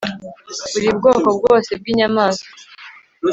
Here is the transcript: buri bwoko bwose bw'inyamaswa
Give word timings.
buri 0.71 0.89
bwoko 0.97 1.27
bwose 1.37 1.69
bw'inyamaswa 1.79 2.47